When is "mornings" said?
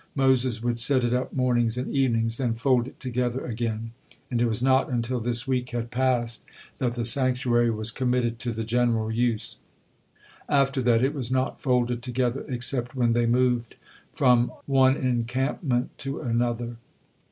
1.31-1.77